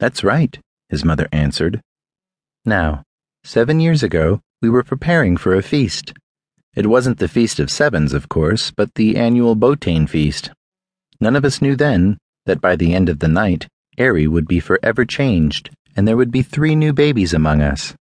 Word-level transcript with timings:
That's 0.00 0.22
right, 0.22 0.58
his 0.88 1.04
mother 1.04 1.28
answered. 1.32 1.80
Now, 2.64 3.02
seven 3.44 3.80
years 3.80 4.02
ago, 4.02 4.40
we 4.62 4.70
were 4.70 4.82
preparing 4.84 5.36
for 5.36 5.54
a 5.54 5.62
feast. 5.62 6.12
It 6.74 6.86
wasn't 6.86 7.18
the 7.18 7.28
Feast 7.28 7.58
of 7.58 7.70
Sevens, 7.70 8.12
of 8.12 8.28
course, 8.28 8.70
but 8.70 8.94
the 8.94 9.16
annual 9.16 9.56
Botane 9.56 10.08
feast. 10.08 10.50
None 11.20 11.34
of 11.34 11.44
us 11.44 11.60
knew 11.60 11.74
then 11.74 12.18
that 12.46 12.60
by 12.60 12.76
the 12.76 12.94
end 12.94 13.08
of 13.08 13.18
the 13.18 13.28
night, 13.28 13.66
Aerie 13.96 14.28
would 14.28 14.46
be 14.46 14.60
forever 14.60 15.04
changed, 15.04 15.70
and 15.96 16.06
there 16.06 16.16
would 16.16 16.30
be 16.30 16.42
three 16.42 16.76
new 16.76 16.92
babies 16.92 17.34
among 17.34 17.60
us. 17.60 17.94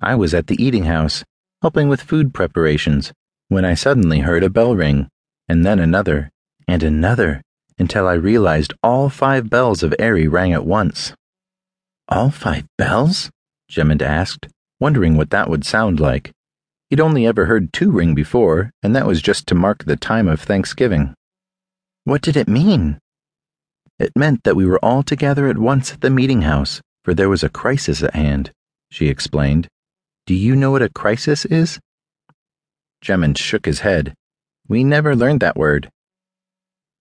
I 0.00 0.14
was 0.14 0.34
at 0.34 0.46
the 0.46 0.62
eating 0.62 0.84
house, 0.84 1.24
helping 1.62 1.88
with 1.88 2.02
food 2.02 2.32
preparations, 2.32 3.12
when 3.48 3.64
I 3.64 3.74
suddenly 3.74 4.20
heard 4.20 4.44
a 4.44 4.50
bell 4.50 4.76
ring, 4.76 5.08
and 5.48 5.66
then 5.66 5.80
another, 5.80 6.30
and 6.68 6.82
another, 6.82 7.42
until 7.78 8.06
I 8.06 8.14
realized 8.14 8.74
all 8.82 9.08
five 9.08 9.50
bells 9.50 9.82
of 9.82 9.94
Aerie 9.98 10.28
rang 10.28 10.52
at 10.52 10.64
once. 10.64 11.12
All 12.08 12.30
five 12.30 12.64
bells? 12.78 13.30
Gemynd 13.70 14.02
asked, 14.02 14.48
wondering 14.80 15.16
what 15.16 15.30
that 15.30 15.50
would 15.50 15.64
sound 15.64 16.00
like. 16.00 16.32
He'd 16.88 17.00
only 17.00 17.26
ever 17.26 17.46
heard 17.46 17.72
two 17.72 17.90
ring 17.90 18.14
before, 18.14 18.70
and 18.82 18.94
that 18.94 19.06
was 19.06 19.20
just 19.20 19.46
to 19.48 19.54
mark 19.54 19.84
the 19.84 19.96
time 19.96 20.28
of 20.28 20.40
Thanksgiving. 20.40 21.14
What 22.04 22.22
did 22.22 22.36
it 22.36 22.46
mean? 22.46 23.00
It 23.98 24.12
meant 24.14 24.44
that 24.44 24.54
we 24.54 24.66
were 24.66 24.84
all 24.84 25.02
together 25.02 25.48
at 25.48 25.58
once 25.58 25.92
at 25.92 26.00
the 26.00 26.10
meeting 26.10 26.42
house, 26.42 26.80
for 27.02 27.12
there 27.12 27.28
was 27.28 27.42
a 27.42 27.48
crisis 27.48 28.02
at 28.02 28.14
hand, 28.14 28.52
she 28.90 29.08
explained. 29.08 29.68
Do 30.26 30.34
you 30.34 30.54
know 30.54 30.70
what 30.70 30.82
a 30.82 30.88
crisis 30.88 31.44
is? 31.44 31.80
Gemynd 33.02 33.36
shook 33.38 33.66
his 33.66 33.80
head. 33.80 34.14
We 34.68 34.84
never 34.84 35.16
learned 35.16 35.40
that 35.40 35.56
word. 35.56 35.90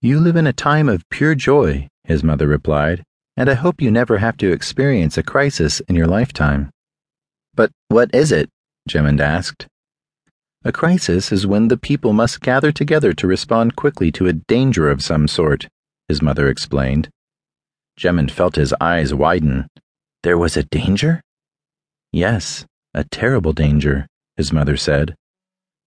You 0.01 0.19
live 0.19 0.35
in 0.35 0.47
a 0.47 0.53
time 0.53 0.89
of 0.89 1.07
pure 1.09 1.35
joy, 1.35 1.87
his 2.03 2.23
mother 2.23 2.47
replied, 2.47 3.03
and 3.37 3.49
I 3.49 3.53
hope 3.53 3.81
you 3.81 3.89
never 3.89 4.17
have 4.17 4.37
to 4.37 4.51
experience 4.51 5.17
a 5.17 5.23
crisis 5.23 5.79
in 5.81 5.95
your 5.95 6.07
lifetime. 6.07 6.69
But 7.53 7.71
what 7.87 8.13
is 8.13 8.31
it? 8.31 8.49
Gemynd 8.89 9.19
asked. 9.19 9.67
A 10.63 10.71
crisis 10.71 11.31
is 11.31 11.47
when 11.47 11.67
the 11.67 11.77
people 11.77 12.13
must 12.13 12.41
gather 12.41 12.71
together 12.71 13.13
to 13.13 13.27
respond 13.27 13.75
quickly 13.75 14.11
to 14.13 14.27
a 14.27 14.33
danger 14.33 14.89
of 14.89 15.03
some 15.03 15.27
sort, 15.27 15.67
his 16.07 16.21
mother 16.21 16.49
explained. 16.49 17.09
Gemynd 17.97 18.31
felt 18.31 18.55
his 18.55 18.73
eyes 18.81 19.13
widen. 19.13 19.67
There 20.23 20.37
was 20.37 20.57
a 20.57 20.63
danger? 20.63 21.21
Yes, 22.11 22.65
a 22.93 23.03
terrible 23.03 23.53
danger, 23.53 24.07
his 24.37 24.51
mother 24.51 24.75
said. 24.75 25.15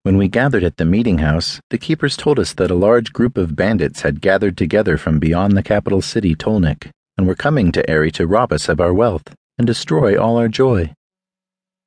When 0.08 0.16
we 0.16 0.28
gathered 0.28 0.64
at 0.64 0.78
the 0.78 0.86
meeting 0.86 1.18
house, 1.18 1.60
the 1.68 1.76
keepers 1.76 2.16
told 2.16 2.38
us 2.38 2.54
that 2.54 2.70
a 2.70 2.74
large 2.74 3.12
group 3.12 3.36
of 3.36 3.54
bandits 3.54 4.00
had 4.00 4.22
gathered 4.22 4.56
together 4.56 4.96
from 4.96 5.18
beyond 5.18 5.54
the 5.54 5.62
capital 5.62 6.00
city, 6.00 6.34
Tolnik, 6.34 6.90
and 7.18 7.26
were 7.26 7.34
coming 7.34 7.70
to 7.72 7.90
Aerie 7.90 8.10
to 8.12 8.26
rob 8.26 8.50
us 8.50 8.70
of 8.70 8.80
our 8.80 8.94
wealth 8.94 9.34
and 9.58 9.66
destroy 9.66 10.18
all 10.18 10.38
our 10.38 10.48
joy. 10.48 10.94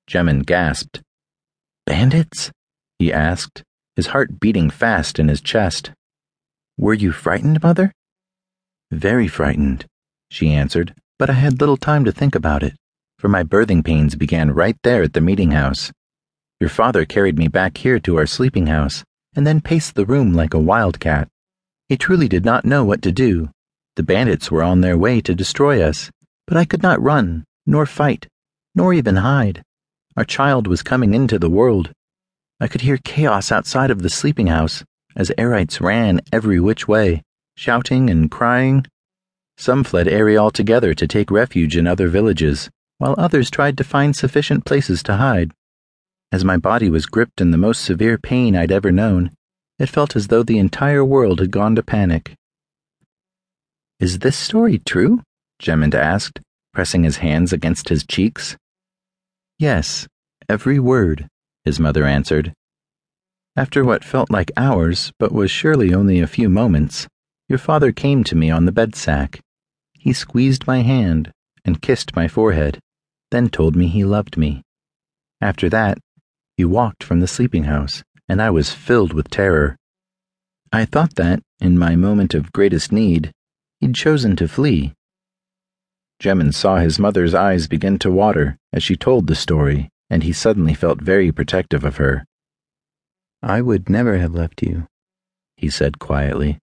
Gemynd 0.07 0.45
gasped. 0.45 1.01
Bandits? 1.87 2.51
he 2.99 3.11
asked, 3.11 3.63
his 3.95 4.13
heart 4.13 4.39
beating 4.39 4.69
fast 4.69 5.17
in 5.17 5.27
his 5.27 5.41
chest. 5.41 5.89
Were 6.77 6.93
you 6.93 7.11
frightened, 7.11 7.63
Mother? 7.63 7.91
Very 8.91 9.27
frightened, 9.27 9.87
she 10.29 10.51
answered, 10.51 10.93
but 11.17 11.31
I 11.31 11.33
had 11.33 11.59
little 11.59 11.75
time 11.75 12.05
to 12.05 12.11
think 12.11 12.35
about 12.35 12.61
it, 12.61 12.75
for 13.17 13.29
my 13.29 13.41
birthing 13.41 13.83
pains 13.83 14.13
began 14.13 14.51
right 14.51 14.77
there 14.83 15.01
at 15.01 15.13
the 15.13 15.21
meeting 15.21 15.53
house. 15.53 15.91
Your 16.61 16.69
father 16.69 17.03
carried 17.03 17.37
me 17.37 17.49
back 17.49 17.75
here 17.75 17.99
to 17.99 18.15
our 18.15 18.25
sleeping 18.25 18.67
house, 18.67 19.03
and 19.35 19.45
then 19.45 19.59
paced 19.59 19.95
the 19.95 20.05
room 20.05 20.33
like 20.33 20.53
a 20.53 20.59
wildcat. 20.59 21.27
He 21.89 21.97
truly 21.97 22.29
did 22.29 22.45
not 22.45 22.63
know 22.63 22.85
what 22.85 23.01
to 23.01 23.11
do. 23.11 23.49
The 23.97 24.03
bandits 24.03 24.49
were 24.49 24.63
on 24.63 24.79
their 24.79 24.97
way 24.97 25.19
to 25.19 25.35
destroy 25.35 25.81
us, 25.81 26.09
but 26.47 26.55
I 26.55 26.63
could 26.63 26.81
not 26.81 27.01
run, 27.01 27.43
nor 27.65 27.85
fight, 27.85 28.27
nor 28.73 28.93
even 28.93 29.17
hide. 29.17 29.63
Our 30.15 30.23
child 30.23 30.67
was 30.67 30.81
coming 30.81 31.13
into 31.13 31.37
the 31.37 31.49
world, 31.49 31.91
I 32.61 32.67
could 32.67 32.81
hear 32.81 32.99
chaos 32.99 33.51
outside 33.51 33.89
of 33.89 34.03
the 34.03 34.09
sleeping 34.11 34.45
house 34.45 34.83
as 35.15 35.31
Airites 35.35 35.81
ran 35.81 36.21
every 36.31 36.59
which 36.59 36.87
way, 36.87 37.23
shouting 37.55 38.07
and 38.07 38.29
crying. 38.29 38.85
Some 39.57 39.83
fled 39.83 40.07
Aerie 40.07 40.37
altogether 40.37 40.93
to 40.93 41.07
take 41.07 41.31
refuge 41.31 41.75
in 41.75 41.87
other 41.87 42.07
villages, 42.07 42.69
while 42.99 43.15
others 43.17 43.49
tried 43.49 43.79
to 43.79 43.83
find 43.83 44.15
sufficient 44.15 44.63
places 44.63 45.01
to 45.03 45.15
hide. 45.15 45.53
As 46.31 46.45
my 46.45 46.55
body 46.55 46.89
was 46.89 47.05
gripped 47.05 47.41
in 47.41 47.51
the 47.51 47.57
most 47.57 47.83
severe 47.83 48.17
pain 48.17 48.55
I'd 48.55 48.71
ever 48.71 48.91
known, 48.91 49.31
it 49.77 49.89
felt 49.89 50.15
as 50.15 50.27
though 50.27 50.43
the 50.43 50.59
entire 50.59 51.03
world 51.03 51.39
had 51.39 51.51
gone 51.51 51.75
to 51.75 51.83
panic. 51.83 52.35
Is 53.99 54.19
this 54.19 54.37
story 54.37 54.79
true? 54.79 55.21
Gemynd 55.61 55.93
asked, 55.93 56.39
pressing 56.73 57.03
his 57.03 57.17
hands 57.17 57.51
against 57.51 57.89
his 57.89 58.05
cheeks. 58.05 58.55
Yes, 59.59 60.07
every 60.47 60.79
word, 60.79 61.27
his 61.65 61.79
mother 61.79 62.05
answered. 62.05 62.53
After 63.57 63.83
what 63.83 64.05
felt 64.05 64.31
like 64.31 64.51
hours, 64.55 65.11
but 65.19 65.33
was 65.33 65.51
surely 65.51 65.93
only 65.93 66.21
a 66.21 66.27
few 66.27 66.47
moments, 66.49 67.07
your 67.49 67.59
father 67.59 67.91
came 67.91 68.23
to 68.23 68.35
me 68.35 68.49
on 68.49 68.65
the 68.65 68.71
bed 68.71 68.95
sack. 68.95 69.41
He 69.91 70.13
squeezed 70.13 70.65
my 70.65 70.79
hand 70.79 71.31
and 71.65 71.81
kissed 71.81 72.15
my 72.15 72.29
forehead, 72.29 72.79
then 73.29 73.49
told 73.49 73.75
me 73.75 73.87
he 73.87 74.05
loved 74.05 74.37
me. 74.37 74.61
After 75.41 75.69
that, 75.69 75.97
he 76.57 76.65
walked 76.65 77.03
from 77.03 77.19
the 77.19 77.27
sleeping 77.27 77.65
house, 77.65 78.03
and 78.27 78.41
I 78.41 78.49
was 78.49 78.73
filled 78.73 79.13
with 79.13 79.29
terror. 79.29 79.77
I 80.71 80.85
thought 80.85 81.15
that, 81.15 81.41
in 81.59 81.77
my 81.77 81.95
moment 81.95 82.33
of 82.33 82.51
greatest 82.51 82.91
need, 82.91 83.31
he'd 83.79 83.95
chosen 83.95 84.35
to 84.37 84.47
flee. 84.47 84.93
Gemynd 86.19 86.53
saw 86.53 86.77
his 86.77 86.99
mother's 86.99 87.33
eyes 87.33 87.67
begin 87.67 87.97
to 87.99 88.11
water 88.11 88.57
as 88.71 88.83
she 88.83 88.95
told 88.95 89.27
the 89.27 89.35
story 89.35 89.89
and 90.11 90.23
he 90.23 90.33
suddenly 90.33 90.73
felt 90.73 91.01
very 91.01 91.31
protective 91.31 91.85
of 91.85 91.95
her. 91.95 92.25
I 93.41 93.61
would 93.61 93.89
never 93.89 94.17
have 94.17 94.35
left 94.35 94.61
you, 94.61 94.87
he 95.55 95.69
said 95.69 95.99
quietly. 95.99 96.59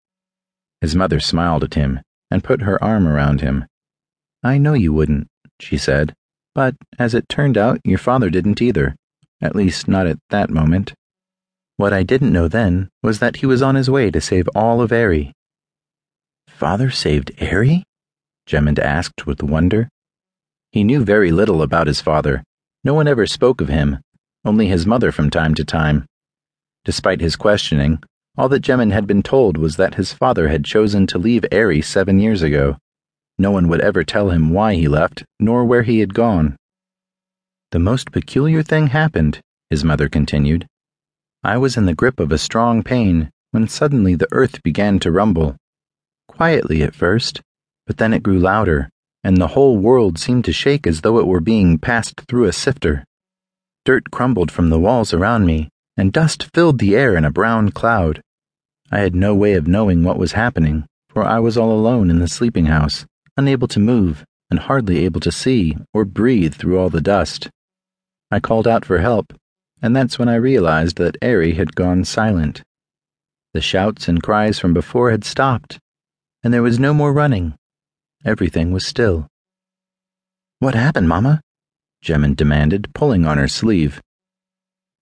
His 0.81 0.97
mother 0.97 1.21
smiled 1.21 1.63
at 1.63 1.75
him 1.75 2.01
and 2.29 2.43
put 2.43 2.63
her 2.63 2.83
arm 2.83 3.07
around 3.07 3.43
him. 3.43 3.65
I 4.43 4.59
know 4.59 4.75
you 4.75 4.93
wouldn't, 4.93 5.29
she 5.61 5.79
said, 5.79 6.13
but 6.57 6.75
as 6.99 7.15
it 7.15 7.29
turned 7.29 7.57
out, 7.57 7.81
your 7.85 7.99
father 7.99 8.31
didn't 8.31 8.61
either, 8.61 8.97
at 9.41 9.57
least 9.57 9.89
not 9.89 10.07
at 10.07 10.19
that 10.31 10.51
moment. 10.51 10.95
What 11.77 11.93
I 11.93 12.03
didn't 12.03 12.33
know 12.33 12.49
then 12.49 12.89
was 13.03 13.19
that 13.19 13.37
he 13.37 13.47
was 13.47 13.63
on 13.63 13.75
his 13.75 13.91
way 13.91 14.11
to 14.11 14.21
save 14.21 14.49
all 14.55 14.81
of 14.81 14.93
Aerie. 14.93 15.33
Father 16.49 16.91
saved 16.91 17.33
Aerie? 17.39 17.85
Gemynd 18.49 18.79
asked 18.79 19.27
with 19.27 19.43
wonder. 19.43 19.89
He 20.73 20.85
knew 20.85 21.05
very 21.05 21.33
little 21.33 21.63
about 21.63 21.87
his 21.87 22.01
father, 22.01 22.43
no 22.87 22.95
one 22.95 23.09
ever 23.09 23.27
spoke 23.27 23.61
of 23.61 23.69
him, 23.69 23.99
only 24.45 24.69
his 24.69 24.87
mother 24.87 25.11
from 25.11 25.29
time 25.29 25.55
to 25.57 25.65
time. 25.65 26.07
Despite 26.85 27.21
his 27.21 27.35
questioning, 27.35 27.99
all 28.39 28.49
that 28.51 28.63
Gemynd 28.63 28.93
had 28.93 29.07
been 29.07 29.23
told 29.23 29.57
was 29.57 29.77
that 29.77 29.97
his 29.97 30.13
father 30.13 30.49
had 30.49 30.65
chosen 30.65 31.07
to 31.09 31.19
leave 31.19 31.45
Aerie 31.51 31.83
seven 31.83 32.21
years 32.21 32.43
ago. 32.43 32.77
No 33.39 33.51
one 33.51 33.69
would 33.69 33.81
ever 33.81 34.05
tell 34.05 34.31
him 34.31 34.51
why 34.51 34.75
he 34.75 34.87
left, 34.87 35.25
nor 35.41 35.65
where 35.65 35.83
he 35.83 35.99
had 35.99 36.15
gone. 36.15 36.57
The 37.71 37.79
most 37.79 38.13
peculiar 38.13 38.63
thing 38.63 38.89
happened, 38.89 39.41
his 39.71 39.85
mother 39.85 40.09
continued. 40.09 40.67
I 41.43 41.59
was 41.59 41.77
in 41.77 41.87
the 41.87 41.95
grip 41.95 42.21
of 42.21 42.33
a 42.33 42.39
strong 42.39 42.83
pain 42.83 43.31
when 43.51 43.69
suddenly 43.69 44.15
the 44.15 44.29
earth 44.33 44.63
began 44.63 44.99
to 45.01 45.11
rumble. 45.11 45.57
Quietly 46.29 46.83
at 46.83 46.95
first, 46.95 47.43
but 47.87 47.97
then 47.97 48.13
it 48.13 48.23
grew 48.23 48.39
louder 48.39 48.91
and 49.27 49.39
the 49.39 49.49
whole 49.59 49.77
world 49.77 50.21
seemed 50.21 50.45
to 50.45 50.53
shake 50.53 50.87
as 50.87 51.01
though 51.01 51.19
it 51.19 51.27
were 51.27 51.41
being 51.41 51.79
passed 51.79 52.21
through 52.29 52.45
a 52.45 52.53
sifter. 52.53 53.05
Dirt 53.85 54.13
crumbled 54.13 54.53
from 54.53 54.71
the 54.71 54.79
walls 54.79 55.13
around 55.13 55.45
me, 55.45 55.69
and 55.97 56.13
dust 56.13 56.49
filled 56.55 56.79
the 56.79 56.95
air 56.95 57.17
in 57.17 57.25
a 57.25 57.33
brown 57.33 57.73
cloud. 57.73 58.23
I 58.93 59.01
had 59.01 59.17
no 59.17 59.35
way 59.35 59.55
of 59.55 59.67
knowing 59.67 60.05
what 60.05 60.17
was 60.17 60.39
happening, 60.39 60.87
for 61.09 61.25
I 61.25 61.41
was 61.41 61.59
all 61.59 61.73
alone 61.73 62.09
in 62.09 62.21
the 62.21 62.29
sleeping 62.29 62.67
house, 62.67 63.05
unable 63.37 63.67
to 63.67 63.81
move, 63.81 64.25
and 64.49 64.61
hardly 64.61 65.05
able 65.05 65.19
to 65.23 65.33
see 65.33 65.77
or 65.93 66.05
breathe 66.05 66.55
through 66.55 66.79
all 66.79 66.89
the 66.89 67.01
dust. 67.01 67.51
I 68.31 68.41
called 68.41 68.67
out 68.67 68.85
for 68.85 68.99
help, 68.99 69.33
and 69.81 69.95
that's 69.95 70.19
when 70.19 70.29
I 70.29 70.37
realized 70.37 70.97
that 70.97 71.17
Aerie 71.23 71.55
had 71.55 71.75
gone 71.75 72.05
silent. 72.05 72.63
The 73.55 73.61
shouts 73.61 74.09
and 74.09 74.23
cries 74.23 74.59
from 74.59 74.75
before 74.75 75.11
had 75.11 75.25
stopped, 75.25 75.79
and 76.43 76.53
there 76.53 76.63
was 76.63 76.79
no 76.79 76.93
more 76.93 77.13
running 77.13 77.55
Everything 78.27 78.73
was 78.73 78.85
still. 78.85 79.29
What 80.59 80.75
happened, 80.75 81.09
Mamma? 81.09 81.43
Gemynd 82.03 82.35
demanded, 82.35 82.93
pulling 82.93 83.25
on 83.25 83.39
her 83.39 83.47
sleeve. 83.47 84.03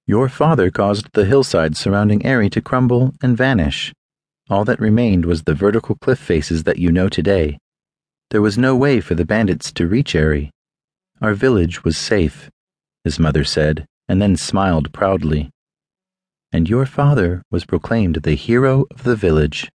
Your 0.06 0.28
father 0.28 0.70
caused 0.70 1.08
the 1.14 1.24
hillsides 1.24 1.78
surrounding 1.78 2.26
Aerie 2.26 2.50
to 2.50 2.60
crumble 2.60 3.14
and 3.22 3.34
vanish. 3.34 3.94
All 4.50 4.66
that 4.66 4.78
remained 4.78 5.24
was 5.24 5.44
the 5.44 5.54
vertical 5.54 5.94
cliff 5.94 6.18
faces 6.18 6.64
that 6.64 6.78
you 6.78 6.92
know 6.92 7.08
today. 7.08 7.56
There 8.28 8.42
was 8.42 8.58
no 8.58 8.76
way 8.76 9.00
for 9.00 9.14
the 9.14 9.24
bandits 9.24 9.72
to 9.72 9.86
reach 9.86 10.14
Aerie. 10.14 10.50
Our 11.22 11.32
village 11.32 11.82
was 11.82 11.96
safe, 11.96 12.50
his 13.04 13.20
mother 13.20 13.44
said, 13.44 13.86
and 14.08 14.20
then 14.20 14.36
smiled 14.36 14.92
proudly. 14.92 15.50
And 16.52 16.68
your 16.68 16.86
father 16.86 17.42
was 17.50 17.64
proclaimed 17.64 18.16
the 18.16 18.34
hero 18.34 18.86
of 18.90 19.04
the 19.04 19.16
village. 19.16 19.70